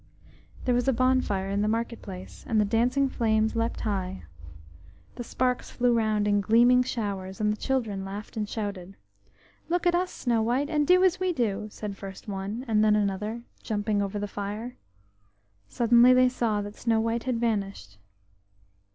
[0.65, 4.23] There was a bonfire in the market place, and the dancing flames leapt high.
[5.13, 8.95] The sparks flew round in gleaming showers, and the children laughed and shouted.
[9.69, 12.95] "Look at us, Snow white, and do as we do!" said first one and then
[12.95, 14.75] another, jumping over the fire.
[15.67, 17.99] Suddenly they saw that Snow white had vanished.